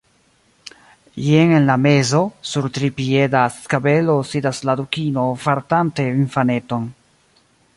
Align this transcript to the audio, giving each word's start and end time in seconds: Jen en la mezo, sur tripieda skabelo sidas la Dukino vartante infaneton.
Jen 1.25 1.51
en 1.57 1.67
la 1.71 1.75
mezo, 1.81 2.21
sur 2.51 2.65
tripieda 2.77 3.43
skabelo 3.57 4.15
sidas 4.31 4.63
la 4.71 4.75
Dukino 4.81 5.27
vartante 5.45 6.11
infaneton. 6.23 6.93